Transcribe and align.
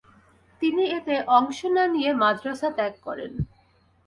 তিনি 0.61 0.83
এতে 0.97 1.15
অংশ 1.37 1.59
না 1.75 1.83
নিয়ে 1.87 2.11
মাদরাসা 2.13 2.69
ত্যাগ 2.77 2.93
করেন। 3.01 3.31